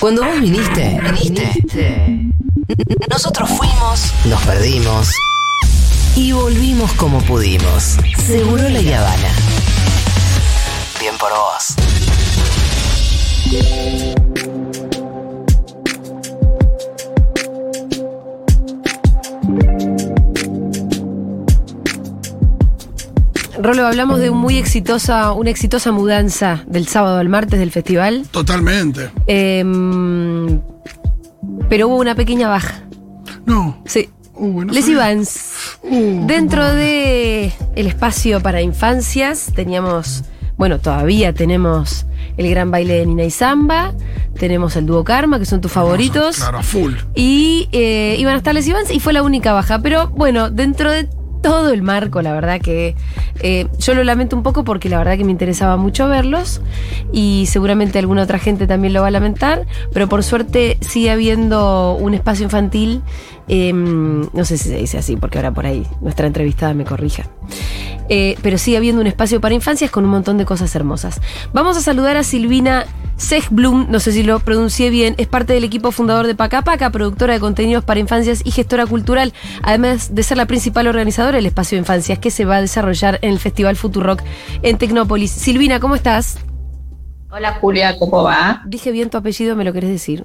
Cuando 0.00 0.24
vos 0.24 0.40
viniste, 0.40 1.00
viniste. 1.20 2.30
Nosotros 3.10 3.50
fuimos, 3.50 4.14
nos 4.26 4.40
perdimos 4.42 5.10
y 6.14 6.30
volvimos 6.30 6.92
como 6.92 7.20
pudimos. 7.22 7.96
Seguro 8.24 8.68
la 8.68 8.78
Habana. 8.78 9.34
Bien 11.00 11.14
por 11.18 11.32
vos. 11.32 11.74
Rolo, 23.60 23.86
hablamos 23.86 24.20
de 24.20 24.30
un 24.30 24.38
muy 24.38 24.56
exitosa, 24.56 25.32
una 25.32 25.50
exitosa 25.50 25.90
mudanza 25.90 26.64
del 26.66 26.86
sábado 26.86 27.18
al 27.18 27.28
martes 27.28 27.58
del 27.58 27.72
festival. 27.72 28.26
Totalmente. 28.30 29.10
Em, 29.26 30.60
pero 31.68 31.88
hubo 31.88 31.96
una 31.96 32.14
pequeña 32.14 32.48
baja. 32.48 32.82
No. 33.46 33.82
Sí. 33.84 34.08
Uh, 34.34 34.64
no 34.64 34.72
Les. 34.72 34.88
Ivans. 34.88 35.78
Uh, 35.82 36.26
Dentro 36.26 36.64
de 36.72 37.52
el 37.74 37.86
espacio 37.88 38.40
para 38.40 38.62
infancias 38.62 39.52
teníamos, 39.54 40.24
bueno, 40.56 40.78
todavía 40.78 41.32
tenemos 41.32 42.06
el 42.36 42.48
gran 42.50 42.70
baile 42.70 42.94
de 42.94 43.06
Nina 43.06 43.24
y 43.24 43.30
Samba, 43.30 43.92
tenemos 44.38 44.76
el 44.76 44.86
dúo 44.86 45.02
Karma, 45.02 45.40
que 45.40 45.44
son 45.44 45.60
tus 45.60 45.72
favoritos. 45.72 46.36
Claro, 46.36 46.62
full. 46.62 46.94
Y 47.16 47.68
eh, 47.72 48.14
iban 48.18 48.34
a 48.34 48.36
estar 48.36 48.54
Les 48.54 48.68
Ivans 48.68 48.92
y 48.92 49.00
fue 49.00 49.12
la 49.12 49.22
única 49.24 49.52
baja. 49.52 49.80
Pero 49.80 50.08
bueno, 50.10 50.48
dentro 50.48 50.92
de 50.92 51.08
todo 51.48 51.70
el 51.70 51.80
marco, 51.80 52.20
la 52.20 52.34
verdad 52.34 52.60
que 52.60 52.94
eh, 53.40 53.66
yo 53.78 53.94
lo 53.94 54.04
lamento 54.04 54.36
un 54.36 54.42
poco 54.42 54.64
porque 54.64 54.90
la 54.90 54.98
verdad 54.98 55.16
que 55.16 55.24
me 55.24 55.30
interesaba 55.30 55.78
mucho 55.78 56.06
verlos 56.06 56.60
y 57.10 57.46
seguramente 57.46 57.98
alguna 57.98 58.24
otra 58.24 58.38
gente 58.38 58.66
también 58.66 58.92
lo 58.92 59.00
va 59.00 59.06
a 59.06 59.10
lamentar, 59.10 59.66
pero 59.90 60.10
por 60.10 60.22
suerte 60.22 60.76
sigue 60.82 61.10
habiendo 61.10 61.96
un 61.98 62.12
espacio 62.12 62.44
infantil, 62.44 63.00
eh, 63.48 63.72
no 63.72 64.44
sé 64.44 64.58
si 64.58 64.68
se 64.68 64.76
dice 64.76 64.98
así 64.98 65.16
porque 65.16 65.38
ahora 65.38 65.52
por 65.52 65.66
ahí 65.66 65.86
nuestra 66.00 66.26
entrevistada 66.26 66.74
me 66.74 66.84
corrija. 66.84 67.26
Eh, 68.10 68.36
pero 68.42 68.56
sigue 68.56 68.76
habiendo 68.76 69.00
un 69.00 69.06
espacio 69.06 69.40
para 69.40 69.54
infancias 69.54 69.90
con 69.90 70.04
un 70.04 70.10
montón 70.10 70.38
de 70.38 70.44
cosas 70.44 70.74
hermosas. 70.74 71.20
Vamos 71.52 71.76
a 71.76 71.80
saludar 71.80 72.16
a 72.16 72.22
Silvina 72.22 72.86
Sechblum, 73.16 73.90
no 73.90 74.00
sé 74.00 74.12
si 74.12 74.22
lo 74.22 74.38
pronuncié 74.40 74.90
bien, 74.90 75.14
es 75.18 75.26
parte 75.26 75.52
del 75.52 75.64
equipo 75.64 75.90
fundador 75.90 76.26
de 76.26 76.34
Paca 76.34 76.62
Paca, 76.62 76.90
productora 76.90 77.34
de 77.34 77.40
contenidos 77.40 77.84
para 77.84 78.00
infancias 78.00 78.40
y 78.44 78.50
gestora 78.50 78.86
cultural, 78.86 79.34
además 79.62 80.14
de 80.14 80.22
ser 80.22 80.36
la 80.36 80.46
principal 80.46 80.86
organizadora 80.86 81.36
del 81.36 81.46
espacio 81.46 81.76
de 81.76 81.80
infancias 81.80 82.18
que 82.18 82.30
se 82.30 82.44
va 82.44 82.56
a 82.56 82.60
desarrollar 82.60 83.18
en 83.22 83.30
el 83.30 83.38
Festival 83.38 83.76
Futurock 83.76 84.22
en 84.62 84.78
Tecnópolis. 84.78 85.30
Silvina, 85.30 85.80
¿cómo 85.80 85.94
estás? 85.94 86.38
Hola 87.30 87.58
Julia, 87.60 87.98
¿cómo 87.98 88.22
va? 88.22 88.62
Dije 88.66 88.90
bien 88.90 89.10
tu 89.10 89.18
apellido, 89.18 89.54
¿me 89.54 89.64
lo 89.64 89.72
querés 89.72 89.90
decir? 89.90 90.24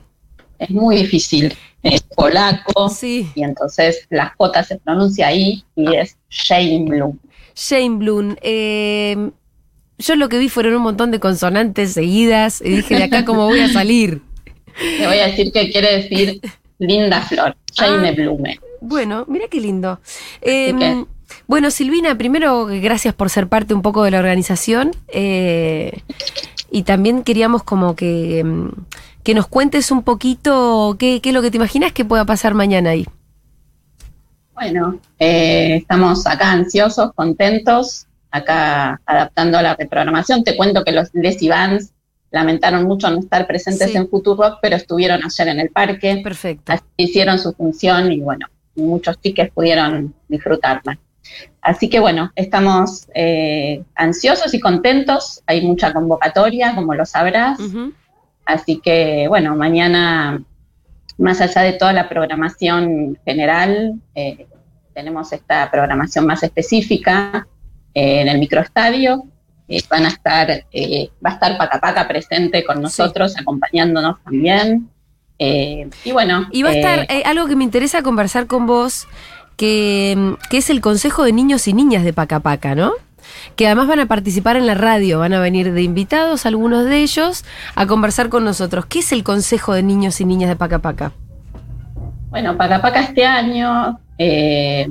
Es 0.60 0.70
muy 0.70 0.98
difícil. 0.98 1.56
Es 1.82 2.02
polaco 2.02 2.90
Sí. 2.90 3.30
y 3.36 3.44
entonces 3.44 4.06
la 4.10 4.34
J 4.38 4.64
se 4.64 4.78
pronuncia 4.80 5.28
ahí 5.28 5.64
y 5.76 5.96
es 5.96 6.18
Shane 6.30 6.86
Bloom. 6.88 7.18
Shane 7.56 7.98
Bloom. 7.98 8.36
eh, 8.42 9.30
yo 9.98 10.16
lo 10.16 10.28
que 10.30 10.38
vi 10.40 10.50
fueron 10.50 10.76
un 10.76 10.82
montón 10.82 11.12
de 11.12 11.20
consonantes 11.20 11.94
seguidas 11.94 12.62
y 12.62 12.70
dije, 12.78 12.96
de 12.96 13.04
acá 13.04 13.26
cómo 13.26 13.46
voy 13.48 13.60
a 13.60 13.70
salir. 13.70 14.22
Le 15.00 15.08
voy 15.08 15.20
a 15.20 15.28
decir 15.28 15.52
que 15.52 15.70
quiere 15.72 16.02
decir 16.02 16.40
linda 16.80 17.22
flor, 17.22 17.56
Shane 17.74 18.10
Ah. 18.10 18.12
Blume. 18.14 18.60
Bueno, 18.82 19.26
mira 19.28 19.46
qué 19.50 19.60
lindo. 19.62 20.00
Eh, 20.42 20.74
que- 20.78 21.06
bueno, 21.48 21.70
Silvina, 21.72 22.18
primero 22.18 22.66
gracias 22.66 23.14
por 23.14 23.30
ser 23.30 23.48
parte 23.48 23.74
un 23.74 23.82
poco 23.82 24.04
de 24.04 24.12
la 24.12 24.20
organización. 24.20 24.92
eh, 25.10 26.02
y 26.74 26.84
también 26.84 27.24
queríamos 27.24 27.62
como 27.64 27.96
que, 27.96 28.44
mm, 28.44 28.70
que 29.24 29.36
nos 29.36 29.46
cuentes 29.48 29.92
un 29.92 30.02
poquito 30.02 30.96
qué, 30.98 31.22
qué 31.22 31.30
es 31.30 31.36
lo 31.36 31.44
que 31.44 31.52
te 31.52 31.58
imaginas 31.58 31.92
que 31.94 32.04
pueda 32.04 32.26
pasar 32.26 32.56
mañana 32.56 32.90
ahí. 32.90 33.06
Bueno, 34.56 35.00
eh, 35.20 35.76
estamos 35.78 36.26
acá 36.26 36.52
ansiosos, 36.52 37.12
contentos, 37.14 38.08
acá 38.32 39.00
adaptando 39.06 39.62
la 39.62 39.76
reprogramación. 39.76 40.44
Te 40.44 40.58
cuento 40.58 40.84
que 40.84 40.92
los 40.92 41.10
Les 41.14 41.42
Ivans 41.44 41.92
lamentaron 42.32 42.86
mucho 42.86 43.10
no 43.12 43.20
estar 43.20 43.46
presentes 43.46 43.92
Sí. 43.92 43.98
en 43.98 44.10
Futurock, 44.10 44.58
pero 44.60 44.76
estuvieron 44.76 45.22
ayer 45.24 45.48
en 45.50 45.60
el 45.60 45.70
parque. 45.70 46.22
Perfecto. 46.24 46.72
Así 46.72 46.84
hicieron 46.98 47.38
su 47.38 47.54
función 47.54 48.12
y 48.12 48.20
bueno, 48.22 48.48
muchos 48.76 49.22
chiques 49.22 49.52
pudieron 49.52 50.14
disfrutarla. 50.28 50.98
Así 51.62 51.90
que 51.90 52.00
bueno, 52.00 52.32
estamos 52.36 53.08
eh, 53.16 53.84
ansiosos 53.96 54.54
y 54.54 54.60
contentos. 54.60 55.42
Hay 55.46 55.62
mucha 55.62 55.94
convocatoria, 55.94 56.76
como 56.76 56.94
lo 56.94 57.06
sabrás. 57.06 57.60
Así 58.46 58.82
que 58.82 59.28
bueno, 59.30 59.56
mañana, 59.56 60.44
más 61.18 61.40
allá 61.40 61.62
de 61.62 61.74
toda 61.74 61.94
la 61.94 62.10
programación 62.10 63.18
general, 63.26 63.94
eh, 64.14 64.48
tenemos 64.94 65.32
esta 65.32 65.72
programación 65.72 66.26
más 66.26 66.44
específica 66.44 67.48
eh, 67.94 68.22
en 68.22 68.28
el 68.28 68.40
microestadio. 68.40 69.24
Van 69.90 70.06
a 70.06 70.10
estar, 70.10 70.50
va 70.50 71.30
a 71.30 71.34
estar 71.34 71.58
Paca 71.58 71.80
Paca 71.80 72.08
presente 72.08 72.64
con 72.64 72.82
nosotros, 72.82 73.36
acompañándonos 73.40 74.22
también. 74.22 74.90
Y 75.40 76.12
bueno, 76.12 76.48
Y 76.52 76.62
va 76.62 76.70
a 76.70 76.74
estar 76.74 77.08
algo 77.26 77.48
que 77.48 77.56
me 77.56 77.64
interesa 77.64 78.04
conversar 78.04 78.46
con 78.46 78.68
vos, 78.68 79.08
que, 79.58 80.36
que 80.50 80.58
es 80.58 80.70
el 80.70 80.82
Consejo 80.82 81.24
de 81.24 81.34
Niños 81.34 81.68
y 81.68 81.74
Niñas 81.74 82.04
de 82.04 82.14
Paca 82.14 82.40
Paca, 82.40 82.76
¿no? 82.76 82.92
Que 83.56 83.68
además 83.68 83.88
van 83.88 84.00
a 84.00 84.06
participar 84.08 84.58
en 84.58 84.68
la 84.68 84.74
radio, 84.74 85.20
van 85.20 85.34
a 85.34 85.40
venir 85.40 85.72
de 85.74 85.82
invitados, 85.82 86.46
algunos 86.46 86.86
de 86.86 87.02
ellos, 87.04 87.46
a 87.76 87.86
conversar 87.88 88.30
con 88.30 88.44
nosotros. 88.44 88.86
¿Qué 88.86 89.00
es 89.00 89.12
el 89.12 89.24
Consejo 89.24 89.74
de 89.74 89.84
Niños 89.84 90.20
y 90.22 90.26
Niñas 90.26 90.50
de 90.50 90.56
Paca 90.56 90.80
Paca? 90.80 91.12
Bueno, 92.30 92.58
Paca 92.58 92.82
Paca 92.82 93.02
este 93.02 93.26
año, 93.26 94.00
eh, 94.18 94.88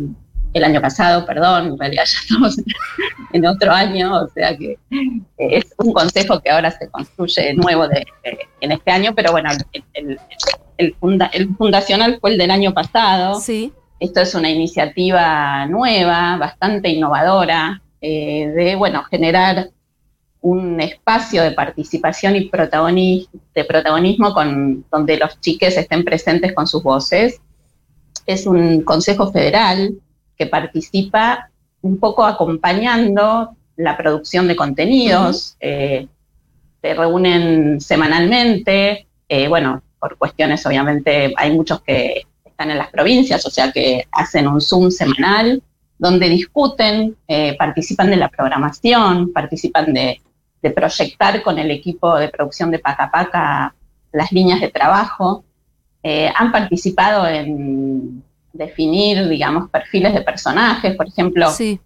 el 0.55 0.65
año 0.65 0.81
pasado, 0.81 1.27
perdón, 1.27 1.67
en 1.69 1.79
realidad 1.79 2.05
ya 2.07 2.21
estamos 2.21 2.57
en 3.33 3.47
otro 3.47 3.73
año, 3.73 4.15
o 4.23 4.29
sea 4.29 4.57
que 4.57 4.79
eh, 4.91 5.09
es 5.39 5.67
un 5.79 5.93
consejo 5.93 6.41
que 6.41 6.51
ahora 6.51 6.71
se 6.71 6.89
construye 6.89 7.55
nuevo 7.55 7.89
de, 7.89 8.05
eh, 8.25 8.39
en 8.61 8.73
este 8.73 8.91
año, 8.91 9.13
pero 9.15 9.33
bueno, 9.33 9.51
el, 9.73 9.85
el- 9.95 10.21
el 10.79 10.95
funda- 10.97 11.31
el 11.33 11.55
fundacional 11.57 12.19
fue 12.21 12.33
el 12.33 12.39
del 12.39 12.51
año 12.51 12.73
pasado. 12.73 13.39
Sí. 13.41 13.73
Esto 14.03 14.21
es 14.21 14.35
una 14.35 14.51
iniciativa 14.51 15.65
nueva, 15.67 16.37
bastante 16.37 16.89
innovadora, 16.89 17.81
eh, 18.01 18.49
de 18.49 18.75
bueno, 18.75 19.05
generar 19.05 19.71
un 20.41 20.81
espacio 20.81 21.45
de 21.45 21.53
participación 21.53 22.35
y 22.35 22.51
protagoni- 22.51 23.29
de 23.55 23.65
protagonismo 23.65 24.35
con, 24.35 24.85
donde 24.91 25.19
los 25.19 25.41
chiques 25.41 25.77
estén 25.77 26.03
presentes 26.05 26.53
con 26.53 26.67
sus 26.67 26.83
voces. 26.83 27.41
Es 28.27 28.45
un 28.45 28.83
consejo 28.83 29.31
federal 29.31 29.95
que 30.37 30.47
participa 30.47 31.49
un 31.81 31.99
poco 31.99 32.25
acompañando 32.25 33.55
la 33.77 33.97
producción 33.97 34.49
de 34.49 34.57
contenidos. 34.57 35.57
eh, 35.61 36.09
se 36.83 36.95
reúnen 36.95 37.81
semanalmente, 37.81 39.07
eh, 39.29 39.47
bueno, 39.47 39.81
por 40.01 40.19
cuestiones 40.19 40.67
obviamente 40.67 41.33
hay 41.37 41.53
muchos 41.53 41.83
que 41.83 42.23
están 42.53 42.71
en 42.71 42.79
las 42.79 42.91
provincias, 42.91 43.45
o 43.45 43.51
sea 43.51 43.73
que 43.73 44.07
hacen 44.13 44.47
un 44.47 44.61
Zoom 44.61 44.91
semanal 44.91 45.63
donde 45.99 46.29
discuten, 46.29 47.17
eh, 47.29 47.57
participan 47.57 48.11
de 48.11 48.17
la 48.17 48.29
programación, 48.29 49.33
participan 49.33 49.93
de, 49.93 50.21
de 50.63 50.71
proyectar 50.71 51.43
con 51.43 51.59
el 51.59 51.71
equipo 51.71 52.17
de 52.17 52.29
producción 52.29 52.71
de 52.71 52.79
Paca 52.79 53.11
Paca 53.11 53.75
las 54.13 54.31
líneas 54.33 54.61
de 54.61 54.69
trabajo. 54.69 55.45
Eh, 56.03 56.31
han 56.35 56.51
participado 56.51 57.27
en 57.27 58.23
definir, 58.53 59.29
digamos, 59.29 59.71
perfiles 59.71 60.13
de 60.15 60.23
personajes, 60.23 60.95
por 60.97 61.07
ejemplo, 61.09 61.51
Sí. 61.51 61.81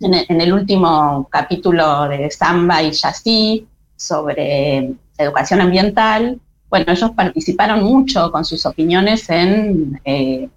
en 0.00 0.14
el, 0.14 0.26
en 0.28 0.40
el 0.40 0.52
último 0.52 1.28
capítulo 1.30 2.08
de 2.08 2.30
Samba 2.30 2.82
y 2.82 2.90
Yassi 2.90 3.66
sobre 3.96 4.92
educación 5.16 5.60
ambiental, 5.60 6.40
bueno, 6.70 6.86
ellos 6.92 7.10
participaron 7.10 7.82
mucho 7.82 8.30
con 8.30 8.44
sus 8.44 8.64
opiniones 8.64 9.28
en 9.28 10.00
eh, 10.04 10.48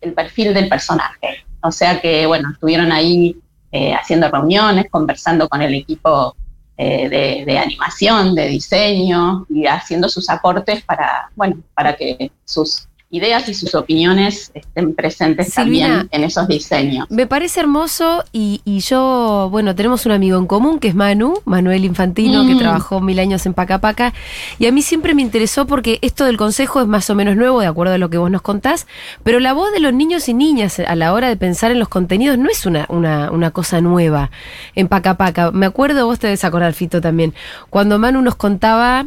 el 0.00 0.12
perfil 0.12 0.52
del 0.52 0.68
personaje. 0.68 1.44
O 1.62 1.70
sea 1.70 2.00
que, 2.00 2.26
bueno, 2.26 2.50
estuvieron 2.52 2.90
ahí 2.90 3.36
eh, 3.70 3.94
haciendo 3.94 4.28
reuniones, 4.28 4.90
conversando 4.90 5.48
con 5.48 5.62
el 5.62 5.74
equipo 5.74 6.36
eh, 6.76 7.08
de, 7.08 7.44
de 7.46 7.58
animación, 7.58 8.34
de 8.34 8.48
diseño 8.48 9.46
y 9.48 9.66
haciendo 9.66 10.08
sus 10.08 10.28
aportes 10.28 10.82
para, 10.82 11.30
bueno, 11.36 11.62
para 11.74 11.94
que 11.94 12.32
sus 12.44 12.88
ideas 13.12 13.48
y 13.48 13.54
sus 13.54 13.74
opiniones 13.76 14.50
estén 14.54 14.94
presentes 14.94 15.52
Silvina. 15.52 15.86
también 15.86 16.08
en 16.12 16.24
esos 16.24 16.48
diseños. 16.48 17.06
Me 17.10 17.26
parece 17.26 17.60
hermoso 17.60 18.24
y, 18.32 18.62
y 18.64 18.80
yo, 18.80 19.48
bueno, 19.50 19.74
tenemos 19.74 20.06
un 20.06 20.12
amigo 20.12 20.38
en 20.38 20.46
común 20.46 20.78
que 20.80 20.88
es 20.88 20.94
Manu, 20.94 21.34
Manuel 21.44 21.84
Infantino, 21.84 22.44
que 22.46 22.54
Mm. 22.54 22.58
trabajó 22.58 23.00
mil 23.00 23.18
años 23.18 23.44
en 23.46 23.52
Paca 23.54 23.78
Paca, 23.80 24.14
y 24.58 24.66
a 24.66 24.72
mí 24.72 24.80
siempre 24.82 25.14
me 25.14 25.20
interesó 25.22 25.66
porque 25.66 25.98
esto 26.02 26.24
del 26.24 26.36
consejo 26.38 26.80
es 26.80 26.86
más 26.86 27.08
o 27.10 27.14
menos 27.14 27.36
nuevo, 27.36 27.60
de 27.60 27.66
acuerdo 27.66 27.92
a 27.94 27.98
lo 27.98 28.08
que 28.10 28.16
vos 28.18 28.30
nos 28.30 28.42
contás, 28.42 28.86
pero 29.22 29.40
la 29.40 29.52
voz 29.52 29.70
de 29.72 29.80
los 29.80 29.92
niños 29.92 30.28
y 30.28 30.34
niñas 30.34 30.78
a 30.80 30.94
la 30.96 31.12
hora 31.12 31.28
de 31.28 31.36
pensar 31.36 31.70
en 31.70 31.78
los 31.78 31.88
contenidos 31.88 32.38
no 32.38 32.48
es 32.50 32.64
una, 32.64 32.86
una, 32.88 33.30
una 33.30 33.50
cosa 33.50 33.80
nueva 33.82 34.30
en 34.74 34.88
Paca 34.88 35.18
Paca. 35.18 35.50
Me 35.52 35.66
acuerdo, 35.66 36.06
vos 36.06 36.18
te 36.18 36.28
debes 36.28 36.44
acordar, 36.44 36.72
Fito, 36.72 37.00
también, 37.02 37.34
cuando 37.68 37.98
Manu 37.98 38.22
nos 38.22 38.36
contaba 38.36 39.06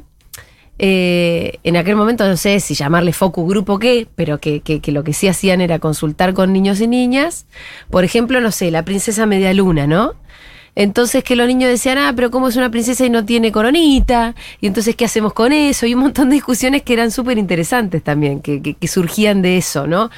eh, 0.77 1.59
en 1.63 1.77
aquel 1.77 1.95
momento 1.95 2.27
no 2.27 2.35
sé 2.35 2.59
si 2.59 2.73
llamarle 2.73 3.13
focus 3.13 3.47
grupo 3.47 3.79
qué, 3.79 4.07
pero 4.15 4.39
que, 4.39 4.61
que, 4.61 4.91
lo 4.91 5.03
que 5.03 5.13
sí 5.13 5.27
hacían 5.27 5.61
era 5.61 5.79
consultar 5.79 6.33
con 6.33 6.51
niños 6.51 6.81
y 6.81 6.87
niñas. 6.87 7.45
Por 7.89 8.03
ejemplo, 8.03 8.41
no 8.41 8.51
sé, 8.51 8.71
la 8.71 8.83
princesa 8.83 9.25
media 9.25 9.53
luna, 9.53 9.87
¿no? 9.87 10.13
Entonces 10.75 11.23
que 11.23 11.37
los 11.37 11.47
niños 11.47 11.69
decían, 11.69 11.97
ah, 11.97 12.11
pero 12.13 12.29
¿cómo 12.31 12.49
es 12.49 12.57
una 12.57 12.69
princesa 12.69 13.05
y 13.05 13.09
no 13.09 13.23
tiene 13.23 13.53
coronita? 13.53 14.35
Y 14.59 14.67
entonces, 14.67 14.95
¿qué 14.97 15.05
hacemos 15.05 15.31
con 15.31 15.53
eso? 15.53 15.85
Y 15.85 15.93
un 15.93 16.01
montón 16.01 16.29
de 16.29 16.35
discusiones 16.35 16.81
que 16.81 16.93
eran 16.93 17.11
súper 17.11 17.37
interesantes 17.37 18.03
también, 18.03 18.41
que, 18.41 18.61
que, 18.61 18.87
surgían 18.89 19.41
de 19.41 19.57
eso, 19.57 19.87
¿no? 19.87 20.09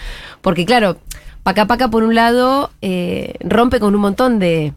Porque 0.41 0.65
claro, 0.65 0.97
Paca 1.43 1.67
Paca 1.67 1.89
por 1.89 2.03
un 2.03 2.15
lado 2.15 2.71
eh, 2.81 3.35
rompe 3.41 3.79
con 3.79 3.93
un 3.93 4.01
montón 4.01 4.39
de, 4.39 4.73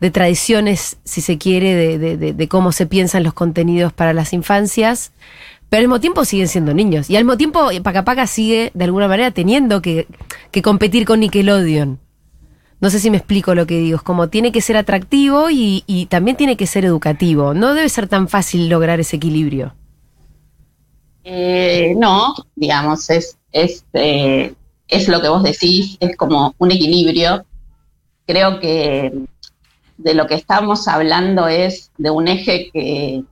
de 0.00 0.10
tradiciones, 0.10 0.98
si 1.04 1.20
se 1.20 1.38
quiere, 1.38 1.74
de, 1.74 2.16
de, 2.16 2.32
de, 2.32 2.48
cómo 2.48 2.72
se 2.72 2.86
piensan 2.86 3.22
los 3.22 3.34
contenidos 3.34 3.92
para 3.92 4.12
las 4.12 4.32
infancias, 4.32 5.12
pero 5.68 5.80
al 5.80 5.86
mismo 5.86 6.00
tiempo 6.00 6.24
siguen 6.24 6.48
siendo 6.48 6.74
niños. 6.74 7.08
Y 7.10 7.16
al 7.16 7.24
mismo 7.24 7.36
tiempo 7.36 7.68
Paca 7.82 8.04
Paca 8.04 8.26
sigue, 8.26 8.70
de 8.74 8.84
alguna 8.84 9.08
manera, 9.08 9.30
teniendo 9.30 9.82
que, 9.82 10.06
que 10.50 10.62
competir 10.62 11.04
con 11.04 11.20
Nickelodeon. 11.20 11.98
No 12.80 12.90
sé 12.90 12.98
si 12.98 13.10
me 13.10 13.16
explico 13.16 13.54
lo 13.54 13.66
que 13.66 13.78
digo. 13.78 13.96
Es 13.96 14.02
como 14.02 14.28
tiene 14.28 14.52
que 14.52 14.60
ser 14.60 14.76
atractivo 14.76 15.48
y, 15.50 15.84
y 15.86 16.06
también 16.06 16.36
tiene 16.36 16.56
que 16.56 16.66
ser 16.66 16.84
educativo. 16.84 17.54
No 17.54 17.72
debe 17.74 17.88
ser 17.88 18.08
tan 18.08 18.28
fácil 18.28 18.68
lograr 18.68 19.00
ese 19.00 19.16
equilibrio. 19.16 19.74
Eh, 21.24 21.94
no, 21.96 22.34
digamos, 22.54 23.08
es, 23.08 23.38
es, 23.50 23.84
eh, 23.94 24.52
es 24.88 25.08
lo 25.08 25.22
que 25.22 25.28
vos 25.28 25.42
decís, 25.42 25.96
es 26.00 26.16
como 26.16 26.54
un 26.58 26.70
equilibrio. 26.70 27.44
Creo 28.26 28.60
que 28.60 29.12
de 29.96 30.14
lo 30.14 30.26
que 30.26 30.34
estamos 30.34 30.88
hablando 30.88 31.48
es 31.48 31.90
de 31.98 32.10
un 32.10 32.28
eje 32.28 32.70
que, 32.72 33.22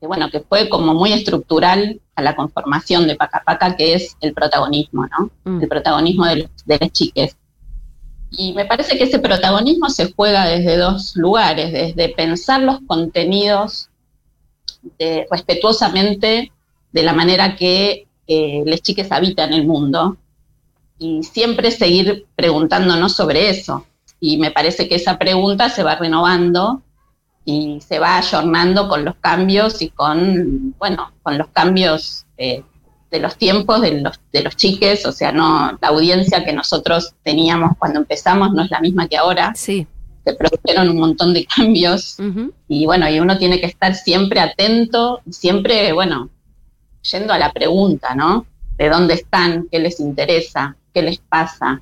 bueno, 0.00 0.30
que 0.30 0.40
fue 0.40 0.68
como 0.68 0.94
muy 0.94 1.12
estructural 1.12 2.00
a 2.14 2.22
la 2.22 2.36
conformación 2.36 3.06
de 3.06 3.16
Paca 3.16 3.42
Paca, 3.44 3.76
que 3.76 3.94
es 3.94 4.16
el 4.20 4.34
protagonismo, 4.34 5.06
¿no? 5.06 5.30
Mm. 5.44 5.62
El 5.62 5.68
protagonismo 5.68 6.26
de, 6.26 6.36
los, 6.36 6.50
de 6.64 6.78
las 6.78 6.92
chiques. 6.92 7.36
Y 8.30 8.52
me 8.52 8.66
parece 8.66 8.98
que 8.98 9.04
ese 9.04 9.18
protagonismo 9.18 9.88
se 9.88 10.12
juega 10.12 10.46
desde 10.46 10.76
dos 10.76 11.16
lugares, 11.16 11.72
desde 11.72 12.10
pensar 12.10 12.60
los 12.60 12.80
contenidos 12.86 13.88
respetuosamente 15.30 16.52
de 16.92 17.02
la 17.02 17.12
manera 17.12 17.56
que 17.56 18.06
eh, 18.26 18.62
las 18.66 18.82
chiques 18.82 19.10
habitan 19.12 19.52
el 19.52 19.66
mundo 19.66 20.16
y 20.98 21.22
siempre 21.22 21.70
seguir 21.70 22.26
preguntándonos 22.34 23.14
sobre 23.14 23.50
eso 23.50 23.86
y 24.20 24.38
me 24.38 24.50
parece 24.50 24.88
que 24.88 24.96
esa 24.96 25.18
pregunta 25.18 25.68
se 25.68 25.82
va 25.82 25.96
renovando 25.96 26.82
y 27.44 27.80
se 27.80 27.98
va 27.98 28.18
ayornando 28.18 28.88
con 28.88 29.04
los 29.04 29.16
cambios 29.16 29.80
y 29.80 29.90
con, 29.90 30.74
bueno, 30.78 31.12
con 31.22 31.38
los 31.38 31.48
cambios 31.48 32.26
eh, 32.36 32.62
de 33.10 33.20
los 33.20 33.36
tiempos 33.36 33.80
de 33.80 34.02
los, 34.02 34.20
de 34.32 34.42
los 34.42 34.56
chiques, 34.56 35.06
o 35.06 35.12
sea, 35.12 35.32
no 35.32 35.78
la 35.80 35.88
audiencia 35.88 36.44
que 36.44 36.52
nosotros 36.52 37.14
teníamos 37.22 37.72
cuando 37.78 38.00
empezamos 38.00 38.52
no 38.52 38.62
es 38.62 38.70
la 38.70 38.80
misma 38.80 39.08
que 39.08 39.16
ahora. 39.16 39.52
Sí. 39.54 39.86
Se 40.26 40.34
produjeron 40.34 40.90
un 40.90 40.98
montón 40.98 41.32
de 41.32 41.46
cambios 41.46 42.18
y 42.68 42.84
bueno, 42.84 43.08
y 43.08 43.18
uno 43.18 43.38
tiene 43.38 43.60
que 43.60 43.66
estar 43.66 43.94
siempre 43.94 44.40
atento, 44.40 45.22
siempre, 45.30 45.92
bueno, 45.94 46.28
yendo 47.10 47.32
a 47.32 47.38
la 47.38 47.52
pregunta, 47.52 48.14
¿no? 48.14 48.44
¿De 48.76 48.90
dónde 48.90 49.14
están? 49.14 49.68
¿Qué 49.70 49.78
les 49.78 50.00
interesa? 50.00 50.76
¿Qué 50.92 51.00
les 51.00 51.18
pasa? 51.18 51.80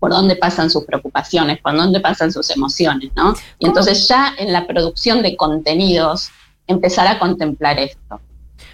Por 0.00 0.10
dónde 0.10 0.34
pasan 0.34 0.70
sus 0.70 0.84
preocupaciones, 0.84 1.60
por 1.60 1.76
dónde 1.76 2.00
pasan 2.00 2.32
sus 2.32 2.50
emociones, 2.50 3.10
¿no? 3.14 3.34
Y 3.58 3.66
entonces 3.66 4.08
ya 4.08 4.34
en 4.38 4.52
la 4.52 4.66
producción 4.66 5.22
de 5.22 5.36
contenidos 5.36 6.30
empezar 6.66 7.06
a 7.06 7.18
contemplar 7.18 7.78
esto. 7.78 8.20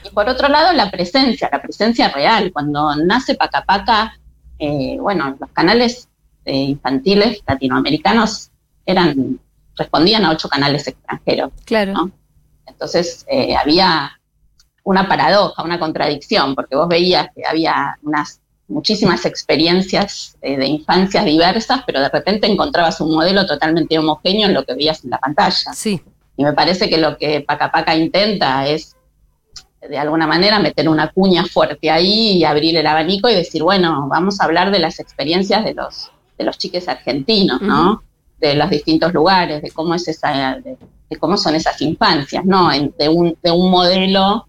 Y 0.04 0.10
por 0.10 0.28
otro 0.28 0.48
lado, 0.48 0.72
la 0.72 0.90
presencia, 0.90 1.48
la 1.50 1.60
presencia 1.60 2.08
real. 2.10 2.52
Cuando 2.52 2.94
nace 2.94 3.34
Paca 3.34 3.64
Paca, 3.64 4.18
eh, 4.58 4.96
bueno, 5.00 5.36
los 5.38 5.50
canales 5.50 6.08
eh, 6.44 6.54
infantiles 6.54 7.42
latinoamericanos 7.46 8.50
eran, 8.84 9.40
respondían 9.74 10.24
a 10.24 10.30
ocho 10.30 10.48
canales 10.48 10.86
extranjeros. 10.86 11.50
Claro. 11.64 12.10
Entonces 12.66 13.26
eh, 13.28 13.56
había 13.56 14.12
una 14.84 15.08
paradoja, 15.08 15.64
una 15.64 15.80
contradicción, 15.80 16.54
porque 16.54 16.76
vos 16.76 16.86
veías 16.86 17.28
que 17.34 17.42
había 17.44 17.98
unas 18.02 18.40
muchísimas 18.68 19.24
experiencias 19.24 20.36
eh, 20.42 20.56
de 20.56 20.66
infancias 20.66 21.24
diversas, 21.24 21.82
pero 21.86 22.00
de 22.00 22.08
repente 22.08 22.46
encontrabas 22.46 23.00
un 23.00 23.14
modelo 23.14 23.46
totalmente 23.46 23.98
homogéneo 23.98 24.48
en 24.48 24.54
lo 24.54 24.64
que 24.64 24.74
veías 24.74 25.04
en 25.04 25.10
la 25.10 25.18
pantalla. 25.18 25.72
Sí. 25.72 26.02
Y 26.36 26.44
me 26.44 26.52
parece 26.52 26.88
que 26.88 26.98
lo 26.98 27.16
que 27.16 27.40
Paca 27.40 27.70
Paca 27.70 27.96
intenta 27.96 28.66
es, 28.66 28.96
de 29.88 29.98
alguna 29.98 30.26
manera, 30.26 30.58
meter 30.58 30.88
una 30.88 31.08
cuña 31.12 31.44
fuerte 31.44 31.90
ahí 31.90 32.38
y 32.38 32.44
abrir 32.44 32.76
el 32.76 32.86
abanico 32.86 33.28
y 33.28 33.34
decir, 33.34 33.62
bueno, 33.62 34.08
vamos 34.08 34.40
a 34.40 34.44
hablar 34.44 34.70
de 34.70 34.80
las 34.80 34.98
experiencias 34.98 35.64
de 35.64 35.74
los, 35.74 36.10
de 36.36 36.44
los 36.44 36.58
chiques 36.58 36.88
argentinos, 36.88 37.62
¿no? 37.62 38.02
De 38.38 38.54
los 38.54 38.68
distintos 38.68 39.14
lugares, 39.14 39.62
de 39.62 39.70
cómo 39.70 39.94
es 39.94 40.08
esa, 40.08 40.56
de, 40.56 40.76
cómo 41.18 41.36
son 41.36 41.54
esas 41.54 41.80
infancias, 41.80 42.44
¿no? 42.44 42.68
de, 42.70 43.08
un, 43.08 43.38
de 43.42 43.50
un 43.50 43.70
modelo 43.70 44.46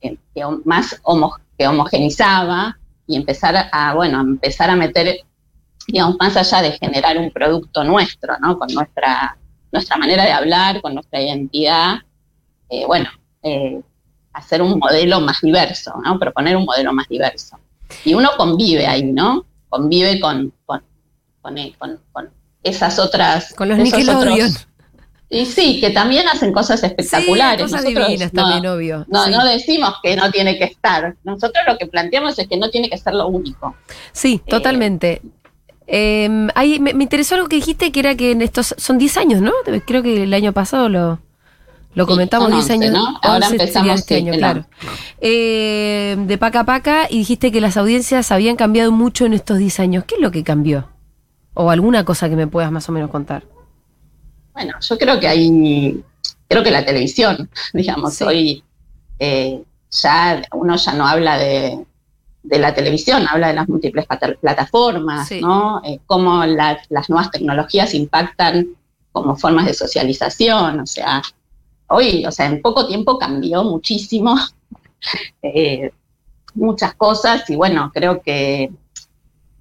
que, 0.00 0.18
más 0.64 1.00
que 1.58 1.66
homogenizaba 1.66 2.78
y 3.06 3.16
empezar 3.16 3.68
a, 3.70 3.94
bueno, 3.94 4.20
empezar 4.20 4.70
a 4.70 4.76
meter, 4.76 5.20
digamos, 5.86 6.16
más 6.18 6.36
allá 6.36 6.62
de 6.62 6.72
generar 6.72 7.18
un 7.18 7.30
producto 7.30 7.84
nuestro, 7.84 8.38
¿no? 8.38 8.58
Con 8.58 8.68
nuestra, 8.72 9.36
nuestra 9.72 9.96
manera 9.96 10.24
de 10.24 10.32
hablar, 10.32 10.80
con 10.80 10.94
nuestra 10.94 11.20
identidad, 11.20 11.96
eh, 12.70 12.84
bueno, 12.86 13.10
eh, 13.42 13.80
hacer 14.32 14.62
un 14.62 14.78
modelo 14.78 15.20
más 15.20 15.40
diverso, 15.40 15.94
¿no? 16.04 16.18
Proponer 16.18 16.56
un 16.56 16.64
modelo 16.64 16.92
más 16.92 17.08
diverso. 17.08 17.58
Y 18.04 18.14
uno 18.14 18.30
convive 18.36 18.86
ahí, 18.86 19.04
¿no? 19.04 19.44
Convive 19.68 20.20
con, 20.20 20.52
con, 20.64 20.82
con, 21.42 21.58
eh, 21.58 21.74
esas 22.62 22.98
otras... 22.98 23.52
Con 23.54 23.68
los 23.68 23.78
Nickelodeon. 23.78 24.50
Y 25.30 25.46
sí, 25.46 25.80
que 25.80 25.90
también 25.90 26.28
hacen 26.28 26.52
cosas 26.52 26.82
espectaculares. 26.82 27.62
cosas 27.62 27.84
divinas 27.84 28.30
también, 28.30 28.66
obvio. 28.66 29.04
No, 29.08 29.26
no 29.28 29.44
decimos 29.44 29.94
que 30.02 30.16
no 30.16 30.30
tiene 30.30 30.58
que 30.58 30.64
estar. 30.64 31.16
Nosotros 31.24 31.64
lo 31.66 31.76
que 31.78 31.86
planteamos 31.86 32.38
es 32.38 32.46
que 32.46 32.56
no 32.56 32.70
tiene 32.70 32.90
que 32.90 32.98
ser 32.98 33.14
lo 33.14 33.26
único. 33.28 33.74
Sí, 34.12 34.40
eh, 34.44 34.50
totalmente. 34.50 35.22
Em, 35.86 36.48
me, 36.80 36.90
interesó 36.90 37.34
algo 37.34 37.48
que 37.48 37.56
dijiste 37.56 37.92
que 37.92 38.00
era 38.00 38.14
que 38.14 38.30
en 38.30 38.42
estos 38.42 38.74
son 38.78 38.98
10 38.98 39.16
años, 39.16 39.42
¿no? 39.42 39.52
Creo 39.86 40.02
que 40.02 40.22
el 40.22 40.32
año 40.32 40.52
pasado 40.52 40.88
lo, 40.88 41.18
lo 41.94 42.06
comentamos 42.06 42.52
10 42.52 42.70
años. 42.70 42.92
¿no? 42.92 43.18
Ahora 43.22 43.48
empezamos 43.48 44.00
este 44.00 44.16
año, 44.16 44.34
claro. 44.34 44.66
Em, 45.20 46.26
de 46.26 46.38
Paca 46.38 46.64
Paca 46.64 47.06
y 47.10 47.18
dijiste 47.18 47.50
que 47.50 47.60
las 47.60 47.76
audiencias 47.76 48.30
habían 48.30 48.56
cambiado 48.56 48.92
mucho 48.92 49.26
en 49.26 49.32
estos 49.32 49.58
10 49.58 49.80
años. 49.80 50.04
¿Qué 50.04 50.16
es 50.16 50.20
lo 50.20 50.30
que 50.30 50.44
cambió? 50.44 50.88
O 51.54 51.70
alguna 51.70 52.04
cosa 52.04 52.28
que 52.28 52.36
me 52.36 52.46
puedas 52.46 52.70
más 52.70 52.88
o 52.88 52.92
menos 52.92 53.10
contar. 53.10 53.44
Bueno, 54.54 54.74
yo 54.80 54.96
creo 54.96 55.18
que 55.18 55.26
hay, 55.26 56.02
creo 56.48 56.62
que 56.62 56.70
la 56.70 56.84
televisión, 56.84 57.50
digamos, 57.74 58.22
hoy 58.22 58.62
eh, 59.18 59.62
ya 59.90 60.42
uno 60.52 60.76
ya 60.76 60.94
no 60.94 61.06
habla 61.06 61.36
de, 61.38 61.84
la 62.44 62.72
televisión, 62.74 63.26
habla 63.28 63.48
de 63.48 63.54
las 63.54 63.68
múltiples 63.68 64.06
plataformas, 64.40 65.30
¿no? 65.40 65.82
Eh, 65.84 65.98
cómo 66.06 66.44
las 66.44 67.10
nuevas 67.10 67.30
tecnologías 67.30 67.94
impactan 67.94 68.68
como 69.12 69.36
formas 69.36 69.66
de 69.66 69.74
socialización, 69.74 70.80
o 70.80 70.86
sea, 70.86 71.22
hoy, 71.88 72.24
o 72.26 72.32
sea, 72.32 72.46
en 72.46 72.60
poco 72.62 72.86
tiempo 72.86 73.18
cambió 73.18 73.64
muchísimo 73.64 74.36
eh, 75.42 75.90
muchas 76.54 76.94
cosas 76.94 77.48
y 77.50 77.56
bueno, 77.56 77.90
creo 77.92 78.22
que 78.22 78.70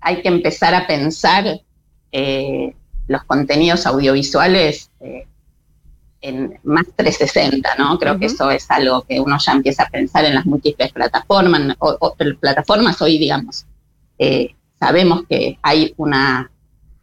hay 0.02 0.22
que 0.22 0.28
empezar 0.28 0.76
a 0.76 0.86
pensar 0.86 1.62
los 3.14 3.24
contenidos 3.24 3.86
audiovisuales 3.86 4.90
eh, 5.00 5.28
en 6.22 6.60
más 6.64 6.86
360, 6.96 7.76
¿no? 7.78 7.98
Creo 8.00 8.18
que 8.18 8.26
eso 8.26 8.50
es 8.50 8.70
algo 8.70 9.04
que 9.04 9.20
uno 9.20 9.38
ya 9.40 9.52
empieza 9.54 9.84
a 9.84 9.90
pensar 9.90 10.26
en 10.26 10.36
las 10.36 10.46
múltiples 10.46 10.92
plataformas, 10.92 11.76
o, 11.80 12.16
plataformas 12.40 13.02
hoy, 13.02 13.18
digamos, 13.18 13.66
eh, 14.18 14.56
sabemos 14.80 15.24
que 15.30 15.58
hay 15.62 15.94
una, 15.98 16.52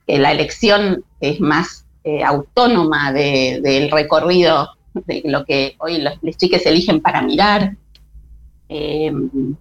que 0.07 0.19
la 0.19 0.33
elección 0.33 1.05
es 1.21 1.41
más 1.41 1.87
eh, 2.05 2.25
autónoma 2.25 3.13
del 3.13 3.91
recorrido 3.91 4.71
de 4.95 5.23
lo 5.27 5.45
que 5.45 5.77
hoy 5.79 5.99
los, 5.99 6.15
los 6.23 6.37
chiques 6.37 6.67
eligen 6.67 7.01
para 7.01 7.23
mirar, 7.23 7.77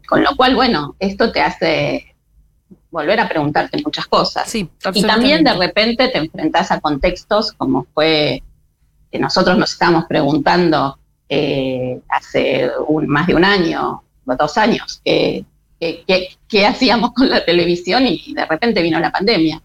con 0.08 0.24
lo 0.24 0.36
cual, 0.38 0.56
bueno, 0.56 0.96
esto 1.00 1.32
te 1.32 1.41
hace 1.41 2.09
volver 2.91 3.19
a 3.19 3.29
preguntarte 3.29 3.81
muchas 3.84 4.08
cosas. 4.08 4.53
y 4.55 4.67
también 5.03 5.43
de 5.43 5.53
repente 5.53 6.08
te 6.10 6.17
enfrentas 6.17 6.72
a 6.72 6.79
contextos 6.79 7.53
como 7.53 7.86
fue 7.93 8.41
que 9.12 9.19
nosotros 9.19 9.58
nos 9.58 9.72
estábamos 9.72 10.05
preguntando 10.05 10.98
eh, 11.27 12.00
hace 12.10 12.72
un, 12.88 13.08
más 13.08 13.27
de 13.27 13.36
un 13.36 13.46
año 13.46 14.03
dos 14.38 14.58
años 14.58 15.01
qué 15.03 16.65
hacíamos 16.67 17.13
con 17.13 17.29
la 17.29 17.43
televisión 17.46 18.05
y 18.05 18.34
de 18.34 18.46
repente 18.46 18.81
vino 18.81 19.00
la 19.00 19.12
pandemia. 19.12 19.62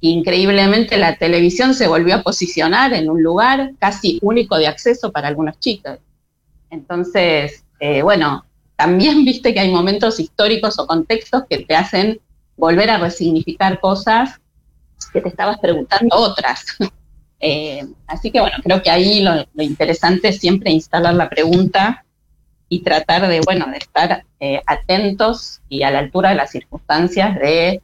Increíblemente 0.00 0.96
la 0.96 1.16
televisión 1.16 1.74
se 1.74 1.88
volvió 1.88 2.14
a 2.14 2.22
posicionar 2.22 2.94
en 2.94 3.10
un 3.10 3.22
lugar 3.22 3.72
casi 3.78 4.18
único 4.22 4.56
de 4.56 4.68
acceso 4.68 5.10
para 5.12 5.28
algunos 5.28 5.58
chicos. 5.58 5.98
Entonces, 6.70 7.64
eh, 7.80 8.02
bueno, 8.02 8.44
también 8.76 9.24
viste 9.24 9.52
que 9.52 9.60
hay 9.60 9.70
momentos 9.70 10.20
históricos 10.20 10.78
o 10.78 10.86
contextos 10.86 11.42
que 11.50 11.58
te 11.58 11.74
hacen 11.74 12.20
volver 12.58 12.90
a 12.90 12.98
resignificar 12.98 13.80
cosas 13.80 14.38
que 15.12 15.22
te 15.22 15.28
estabas 15.28 15.58
preguntando 15.58 16.16
otras. 16.16 16.66
Eh, 17.40 17.86
así 18.08 18.32
que 18.32 18.40
bueno, 18.40 18.56
creo 18.64 18.82
que 18.82 18.90
ahí 18.90 19.22
lo, 19.22 19.46
interesante 19.62 20.26
es 20.26 20.40
siempre 20.40 20.72
instalar 20.72 21.14
la 21.14 21.30
pregunta 21.30 22.04
y 22.68 22.80
tratar 22.80 23.28
de, 23.28 23.40
bueno, 23.42 23.66
de 23.70 23.76
estar 23.76 24.24
eh, 24.40 24.60
atentos 24.66 25.60
y 25.68 25.84
a 25.84 25.92
la 25.92 26.00
altura 26.00 26.30
de 26.30 26.34
las 26.34 26.50
circunstancias 26.50 27.38
de 27.38 27.80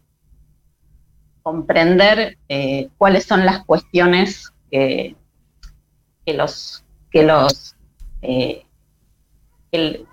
comprender 1.45 2.37
eh, 2.49 2.89
cuáles 2.99 3.27
son 3.27 3.47
las 3.47 3.65
cuestiones 3.65 4.53
que, 4.73 5.15
los 6.27 6.83
que 7.13 7.23
los 7.23 7.77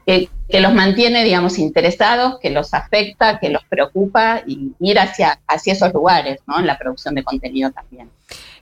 que, 0.06 0.30
los 0.60 0.74
mantiene, 0.74 1.24
digamos, 1.24 1.58
interesados, 1.60 2.39
que 2.39 2.50
los 2.50 2.74
afecta, 2.74 3.39
que 3.39 3.50
los 3.50 3.63
preocupa 3.65 4.41
y 4.46 4.72
ir 4.80 5.00
hacia, 5.00 5.39
hacia 5.48 5.74
esos 5.74 5.94
lugares, 5.94 6.39
¿no? 6.48 6.60
En 6.60 6.68
la 6.68 6.77
producción 6.77 7.15
de 7.15 7.24
contenido 7.24 7.72
también. 7.72 8.10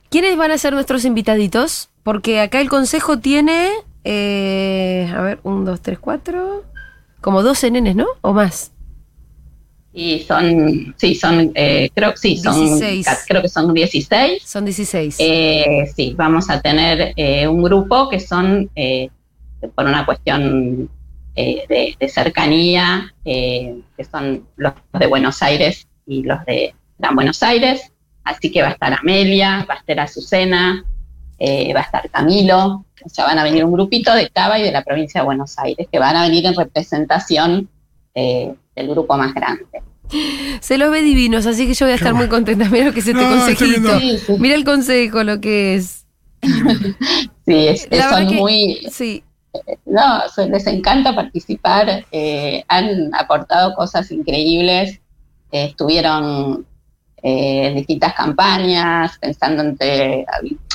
¿Quiénes 0.08 0.36
van 0.36 0.50
a 0.50 0.58
ser 0.58 0.72
nuestros 0.72 1.04
invitaditos? 1.04 1.88
Porque 2.02 2.40
acá 2.40 2.60
el 2.60 2.68
consejo 2.68 3.18
tiene, 3.18 3.70
eh, 4.04 5.10
a 5.14 5.20
ver, 5.22 5.40
un, 5.42 5.64
dos, 5.64 5.80
tres, 5.80 5.98
cuatro, 5.98 6.64
como 7.20 7.42
12 7.42 7.70
nenes, 7.70 7.96
¿no? 7.96 8.06
¿O 8.20 8.32
más? 8.32 8.72
Y 9.92 10.20
son, 10.20 10.94
sí, 10.96 11.16
son, 11.16 11.50
eh, 11.54 11.90
creo, 11.92 12.12
sí, 12.16 12.36
son, 12.38 12.78
creo 13.26 13.42
que 13.42 13.48
son 13.48 13.74
16. 13.74 14.42
Son 14.44 14.64
16. 14.64 15.16
Eh, 15.18 15.92
sí, 15.94 16.14
vamos 16.16 16.48
a 16.48 16.60
tener 16.60 17.12
un 17.48 17.62
grupo 17.62 18.08
que 18.08 18.20
son 18.20 18.70
por 19.68 19.84
una 19.84 20.06
cuestión 20.06 20.88
eh, 21.36 21.96
de, 21.98 22.08
cercanía, 22.08 23.14
eh, 23.24 23.80
que 23.96 24.04
son 24.04 24.46
los 24.56 24.72
de 24.98 25.06
Buenos 25.06 25.42
Aires 25.42 25.86
y 26.06 26.24
los 26.24 26.44
de 26.44 26.74
Gran 26.98 27.14
Buenos 27.14 27.42
Aires. 27.42 27.92
Así 28.24 28.50
que 28.50 28.62
va 28.62 28.68
a 28.68 28.72
estar 28.72 28.92
Amelia, 28.92 29.64
va 29.68 29.74
a 29.74 29.78
estar 29.78 30.00
Azucena, 30.00 30.84
eh, 31.38 31.72
va 31.72 31.80
a 31.80 31.84
estar 31.84 32.10
Camilo. 32.10 32.84
O 33.04 33.08
sea, 33.08 33.26
van 33.26 33.38
a 33.38 33.44
venir 33.44 33.64
un 33.64 33.72
grupito 33.72 34.12
de 34.14 34.28
Cava 34.28 34.58
y 34.58 34.62
de 34.62 34.72
la 34.72 34.82
provincia 34.82 35.20
de 35.20 35.24
Buenos 35.24 35.58
Aires, 35.58 35.86
que 35.90 35.98
van 35.98 36.16
a 36.16 36.22
venir 36.22 36.44
en 36.46 36.54
representación 36.54 37.68
del 38.14 38.88
grupo 38.88 39.16
más 39.16 39.32
grande. 39.32 39.64
Se 40.60 40.76
los 40.76 40.90
ve 40.90 41.00
divinos, 41.00 41.46
así 41.46 41.66
que 41.66 41.74
yo 41.74 41.86
voy 41.86 41.92
a 41.92 41.96
estar 41.96 42.12
muy 42.12 42.28
contenta. 42.28 42.68
Mira 42.68 42.86
lo 42.86 42.92
que 42.92 43.00
es 43.00 43.06
este 43.06 43.18
consejito. 43.18 44.38
Mira 44.38 44.56
el 44.56 44.64
consejo, 44.64 45.22
lo 45.22 45.40
que 45.40 45.76
es. 45.76 46.04
sí, 47.46 47.68
es, 47.68 47.88
son 48.10 48.34
muy. 48.34 48.80
Sí 48.90 49.22
no, 49.86 50.22
les 50.48 50.66
encanta 50.66 51.14
participar, 51.14 52.04
eh, 52.12 52.64
han 52.68 53.14
aportado 53.14 53.74
cosas 53.74 54.10
increíbles, 54.10 55.00
eh, 55.50 55.64
estuvieron 55.64 56.66
eh, 57.22 57.66
en 57.66 57.74
distintas 57.76 58.14
campañas, 58.14 59.18
pensando 59.18 59.62
entre, 59.62 60.24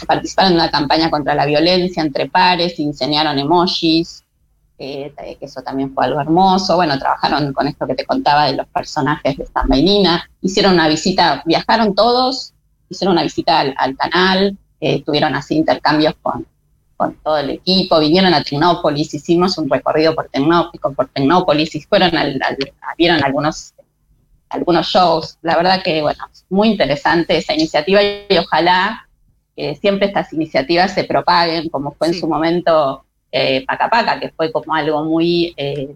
participaron 0.06 0.52
en 0.52 0.60
una 0.60 0.72
campaña 0.72 1.10
contra 1.10 1.36
la 1.36 1.46
violencia 1.46 2.04
entre 2.04 2.30
pares, 2.30 2.80
enseñaron 2.80 3.40
emojis, 3.40 4.24
que 4.78 5.14
eso 5.40 5.62
también 5.62 5.94
fue 5.94 6.04
algo 6.04 6.20
hermoso, 6.20 6.76
bueno, 6.76 7.00
trabajaron 7.00 7.54
con 7.54 7.66
esto 7.66 7.88
que 7.88 7.96
te 7.96 8.06
contaba 8.06 8.48
de 8.48 8.58
los 8.58 8.68
personajes 8.68 9.38
de 9.38 9.46
San 9.46 9.70
Bailina, 9.70 10.30
hicieron 10.42 10.74
una 10.74 10.90
visita, 10.90 11.42
viajaron 11.46 11.96
todos, 11.96 12.54
hicieron 12.90 13.14
una 13.14 13.24
visita 13.24 13.62
al, 13.62 13.96
canal, 13.96 14.58
tuvieron 15.06 15.34
así 15.34 15.56
intercambios 15.56 16.16
con, 16.22 16.46
con 16.98 17.16
todo 17.16 17.38
el 17.38 17.50
equipo, 17.50 18.00
vinieron 18.00 18.34
a 18.34 18.44
Tecnópolis, 18.44 19.14
hicimos 19.14 19.58
un 19.58 19.70
recorrido 19.70 20.16
por, 20.16 20.30
por 20.96 21.08
Tecnópolis 21.08 21.76
y 21.76 21.82
fueron 21.82 22.16
al, 22.16 22.40
vieron 22.98 23.24
algunos, 23.24 23.74
algunos 24.50 24.88
shows. 24.88 25.38
La 25.42 25.58
verdad 25.58 25.84
que, 25.84 26.02
bueno, 26.02 26.24
muy 26.50 26.70
interesante 26.70 27.38
esa 27.38 27.54
iniciativa 27.54 28.02
y 28.02 28.38
ojalá 28.38 29.08
que 29.56 29.76
siempre 29.76 30.08
estas 30.08 30.32
iniciativas 30.34 30.94
se 30.94 31.04
propaguen, 31.04 31.70
como 31.70 31.92
fue 31.92 32.08
en 32.08 32.14
su 32.14 32.28
momento 32.28 33.04
eh, 33.32 33.66
Pacapaca, 33.66 34.20
que 34.20 34.30
fue 34.30 34.52
como 34.52 34.74
algo 34.74 35.04
muy 35.04 35.54
eh, 35.58 35.94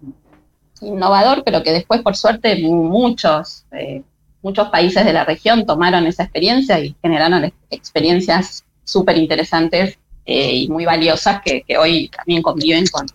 innovador, 0.82 1.44
pero 1.44 1.64
que 1.64 1.72
después, 1.72 2.02
por 2.02 2.16
suerte, 2.16 2.62
muchos, 2.62 3.66
eh, 3.72 4.04
muchos 4.42 4.70
países 4.70 5.06
de 5.06 5.14
la 5.14 5.26
región 5.26 5.66
tomaron 5.66 6.08
esa 6.08 6.24
experiencia 6.24 6.80
y 6.80 6.96
generaron 7.02 7.52
experiencias 7.70 8.66
súper 8.84 9.18
interesantes 9.18 9.98
eh, 10.32 10.54
y 10.54 10.68
muy 10.68 10.86
valiosas 10.86 11.42
que, 11.42 11.66
hoy 11.76 12.08
también 12.10 12.44
conviven 12.44 12.86
con, 12.92 13.08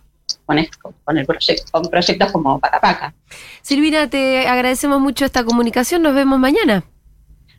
con, 0.45 0.57
con, 1.05 1.17
el 1.17 1.25
proyecto, 1.25 1.71
con 1.71 1.83
proyectos 1.83 2.29
como 2.29 2.59
Pacapaca. 2.59 3.13
Silvina, 3.61 4.09
te 4.09 4.45
agradecemos 4.49 4.99
mucho 4.99 5.23
esta 5.23 5.45
comunicación, 5.45 6.01
nos 6.01 6.13
vemos 6.13 6.37
mañana. 6.39 6.83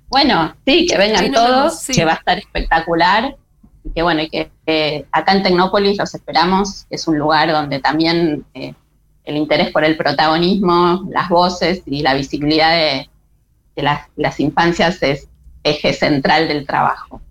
Bueno, 0.08 0.54
sí, 0.66 0.86
que 0.86 0.98
vengan 0.98 1.32
todos, 1.32 1.86
que 1.86 2.04
va 2.04 2.12
a 2.12 2.16
estar 2.16 2.36
espectacular 2.36 3.34
y 3.82 3.90
que 3.94 4.02
bueno, 4.02 4.20
y 4.20 4.28
que 4.28 5.06
acá 5.10 5.32
en 5.32 5.42
Tecnópolis 5.42 5.96
los 5.96 6.14
esperamos, 6.14 6.84
es 6.90 7.08
un 7.08 7.18
lugar 7.18 7.50
donde 7.50 7.80
también 7.80 8.44
eh, 8.52 8.74
el 9.24 9.38
interés 9.38 9.70
por 9.70 9.86
el 9.86 9.96
protagonismo, 9.96 11.08
las 11.10 11.30
voces 11.30 11.82
y 11.86 12.02
la 12.02 12.12
visibilidad 12.12 12.76
de, 12.76 13.08
las, 13.76 14.02
las 14.16 14.38
infancias 14.38 15.02
es 15.02 15.28
eje 15.64 15.94
central 15.94 16.46
del 16.46 16.66
trabajo. 16.66 17.22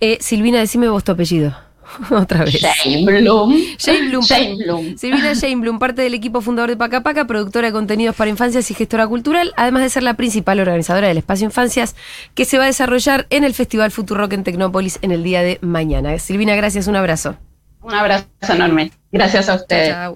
Eh, 0.00 0.18
Silvina, 0.20 0.58
decime 0.58 0.88
vos 0.88 1.04
tu 1.04 1.12
apellido. 1.12 1.56
Otra 2.10 2.44
vez. 2.44 2.60
Jane 2.60 3.04
Bloom. 3.04 3.54
Jane 3.78 4.08
Bloom. 4.08 4.24
Jane 4.24 4.56
Bloom. 4.56 4.96
Silvina 4.96 5.34
Jane 5.34 5.56
Bloom, 5.56 5.78
parte 5.78 6.02
del 6.02 6.14
equipo 6.14 6.40
fundador 6.40 6.70
de 6.70 6.76
Paca 6.76 7.02
Paca, 7.02 7.26
productora 7.26 7.68
de 7.68 7.72
contenidos 7.72 8.16
para 8.16 8.30
infancias 8.30 8.70
y 8.70 8.74
gestora 8.74 9.06
cultural, 9.06 9.52
además 9.56 9.82
de 9.82 9.90
ser 9.90 10.02
la 10.02 10.14
principal 10.14 10.60
organizadora 10.60 11.08
del 11.08 11.18
espacio 11.18 11.46
Infancias, 11.46 11.94
que 12.34 12.44
se 12.44 12.58
va 12.58 12.64
a 12.64 12.66
desarrollar 12.66 13.26
en 13.30 13.44
el 13.44 13.54
Festival 13.54 13.92
Rock 13.94 14.32
en 14.32 14.44
Tecnópolis 14.44 14.98
en 15.02 15.12
el 15.12 15.22
día 15.22 15.42
de 15.42 15.58
mañana. 15.60 16.18
Silvina, 16.18 16.56
gracias, 16.56 16.86
un 16.86 16.96
abrazo. 16.96 17.36
Un 17.82 17.94
abrazo 17.94 18.26
enorme. 18.48 18.90
Gracias 19.12 19.48
a 19.48 19.54
ustedes. 19.54 19.90
Chao. 19.90 20.14